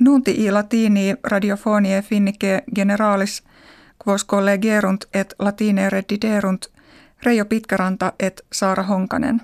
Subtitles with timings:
[0.00, 3.42] Nunti i latini radiofonie finnike generalis
[4.06, 6.66] quos collegerunt et latine rediderunt
[7.22, 9.40] Reijo Pitkäranta et Saara Honkanen.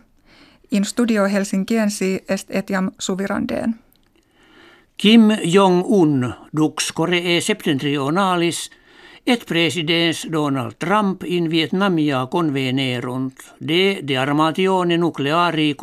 [0.71, 3.75] In studio Helsinkiensi est etiam suvirandeen.
[4.97, 8.71] Kim Jong-un dux Koree septentrionalis
[9.27, 13.35] et presidents Donald Trump in Vietnamia convenerunt
[13.69, 15.77] de de armatione nucleari.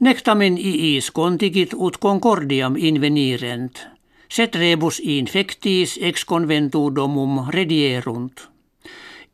[0.00, 3.82] Nectamen iis contigit ut concordiam invenirent,
[4.32, 8.46] set rebus infectis ex conventudomum redierunt.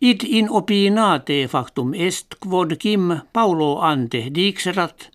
[0.01, 5.09] Id in opinate factum est quod kim Paulo ante dixerat,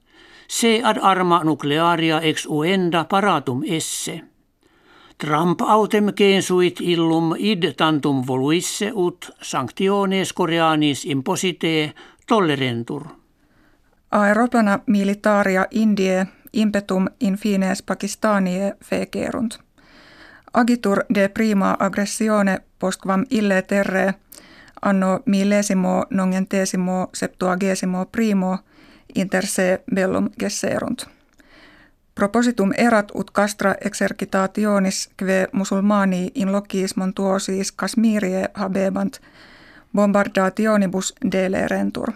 [0.48, 4.22] se ad arma nuclearia ex uenda paratum esse.
[5.18, 11.94] Trump autem censuit illum id tantum voluisse ut sanctiones coreanis imposite
[12.26, 13.21] tollerentur.
[14.12, 19.60] Aeropana militaria Indie impetum infines Pakistanie fecerunt.
[20.54, 24.14] Agitur de prima aggressione postquam ille terre
[24.82, 28.60] anno millesimo nongentesimo septuagesimo primo
[29.16, 31.06] inter se bellum gesserunt.
[32.16, 39.14] Propositum erat ut castra exercitationis kve musulmani in locis montuosis Kasmirie habebant
[39.96, 42.12] bombardationibus delerentur.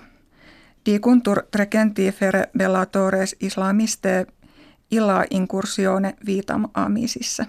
[0.86, 4.26] Dicuntur trecentifere bellatores islamiste
[4.92, 7.46] illa incursione vitam amisissa.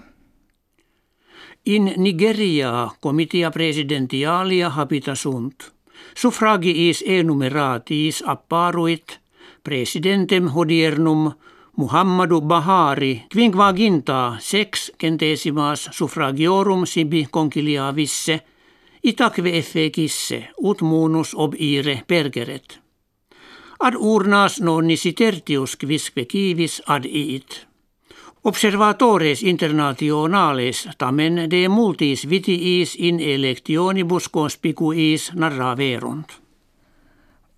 [1.65, 5.55] In Nigeria comitia presidentialia habitasunt.
[6.15, 9.19] Suffragiis enumeratis apparuit
[9.63, 11.31] presidentem hodiernum
[11.75, 18.39] Muhammadu Bahari quinquaginta sex centesimas suffragiorum sibi conciliavisse
[19.03, 22.86] itaque effekisse ut munus ob ire pergeret
[23.79, 27.67] ad urnas nonisi tertius quisque kivis ad iit.
[28.43, 36.27] Observatores internationales tamen de multis vitiis in electionibus conspicuis narraverunt.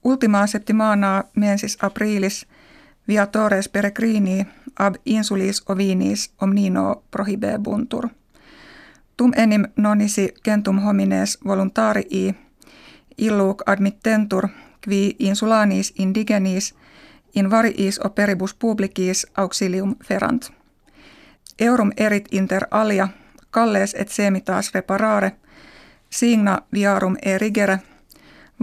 [0.03, 2.47] Ultima septimana mensis aprilis
[3.07, 4.45] viatores peregrini
[4.79, 8.07] ab insulis ovinis omnino prohibebuntur.
[9.17, 12.35] Tum enim nonisi centum homines voluntarii
[13.17, 14.47] illuc admittentur
[14.83, 16.75] qui insulanis indigenis
[17.35, 20.51] in variis operibus publicis auxilium ferant.
[21.61, 23.07] Eurum erit inter alia,
[23.51, 25.31] calles et semitas reparare,
[26.09, 27.79] signa viarum erigere,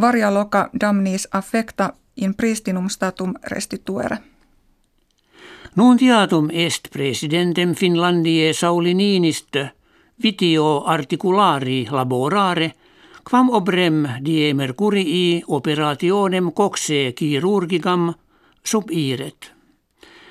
[0.00, 4.18] varia loca damnis affecta in pristinum statum restituere.
[5.76, 9.66] Nuntiatum est presidentem Finlandie Sauli Niinistö
[10.22, 12.72] vitio articulari laborare–
[13.30, 18.12] quam obrem die mercurii operationem coxe chirurgicam
[18.64, 19.52] sub iret.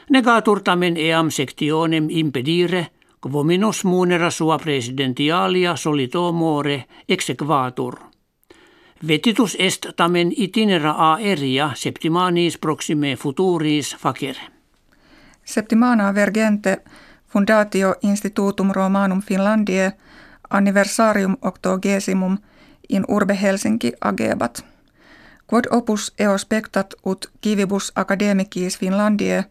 [0.09, 2.88] Negatur tamen eam sectionem impedire,
[3.22, 8.00] quominus munera sua presidentialia solitomore exequatur.
[9.07, 14.51] Vetitus est tamen itinera aeria septimanis proxime futuris facere.
[15.45, 16.78] Septimana vergente
[17.28, 19.91] Fundatio Institutum Romanum Finlandie
[20.50, 22.38] anniversarium octogesimum–
[22.90, 24.66] in urbe Helsinki agebat.
[25.47, 29.44] Quod opus eo spectat ut kivibus academicis Finlandie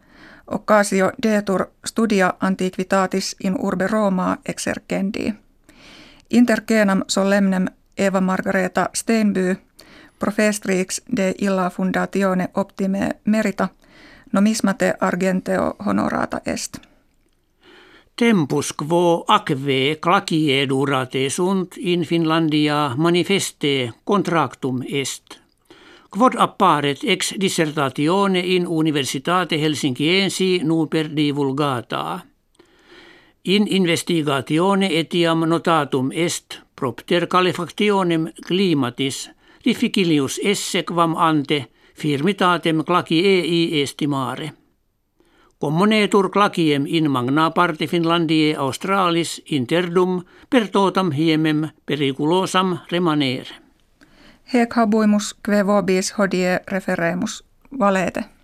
[0.47, 5.33] occasio detur studia antiquitatis in urbe Roma exercendi.
[6.29, 7.65] Inter genam solemnem
[7.97, 9.55] Eva Margareta Steinby,
[10.19, 13.69] profestrix de illa fundatione optime merita,
[14.31, 16.77] nomismate argenteo honorata est.
[18.15, 25.41] Tempus quo acve clacie durate sunt in Finlandia manifeste contractum est.
[26.09, 32.23] Quod apparet ex dissertatione in Universitate Helsinkiensi nuper divulgata.
[33.41, 39.29] In investigatione etiam notatum est propter calefactionem climatis
[39.63, 44.64] difficilius esse quam ante firmitatem claciei estimare.
[45.59, 53.55] Commonetur clakiem in magna parte Finlandie Australis interdum per totam hiemem periculosam remanere.
[54.53, 57.43] Hec habuimus kve vobis hodie referemus
[57.79, 58.34] valete.